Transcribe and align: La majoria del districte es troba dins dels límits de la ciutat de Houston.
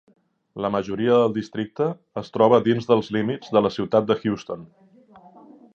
La 0.65 0.69
majoria 0.75 1.17
del 1.23 1.35
districte 1.35 1.89
es 2.23 2.33
troba 2.37 2.61
dins 2.69 2.89
dels 2.93 3.13
límits 3.19 3.53
de 3.57 3.65
la 3.67 3.73
ciutat 3.79 4.13
de 4.13 4.17
Houston. 4.25 4.65